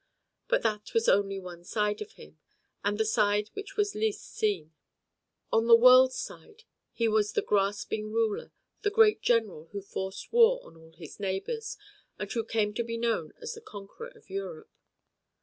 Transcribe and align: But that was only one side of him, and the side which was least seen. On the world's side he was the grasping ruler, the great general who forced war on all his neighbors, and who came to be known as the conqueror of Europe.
But 0.47 0.63
that 0.63 0.95
was 0.95 1.07
only 1.07 1.37
one 1.39 1.63
side 1.63 2.01
of 2.01 2.13
him, 2.13 2.39
and 2.83 2.97
the 2.97 3.05
side 3.05 3.49
which 3.53 3.77
was 3.77 3.93
least 3.93 4.31
seen. 4.35 4.73
On 5.53 5.67
the 5.67 5.75
world's 5.75 6.15
side 6.17 6.63
he 6.91 7.07
was 7.07 7.33
the 7.33 7.43
grasping 7.43 8.11
ruler, 8.11 8.51
the 8.81 8.89
great 8.89 9.21
general 9.21 9.67
who 9.73 9.81
forced 9.83 10.33
war 10.33 10.59
on 10.65 10.75
all 10.75 10.93
his 10.93 11.19
neighbors, 11.19 11.77
and 12.17 12.31
who 12.33 12.43
came 12.43 12.73
to 12.73 12.83
be 12.83 12.97
known 12.97 13.33
as 13.41 13.53
the 13.53 13.61
conqueror 13.61 14.11
of 14.15 14.27
Europe. 14.27 14.71